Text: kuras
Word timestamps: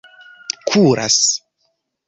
kuras 0.67 1.21